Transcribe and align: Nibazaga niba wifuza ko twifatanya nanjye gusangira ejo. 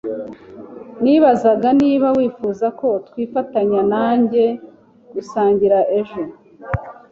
Nibazaga 1.03 1.69
niba 1.81 2.07
wifuza 2.17 2.67
ko 2.79 2.87
twifatanya 3.07 3.81
nanjye 3.91 4.43
gusangira 5.13 5.77
ejo. 5.99 6.21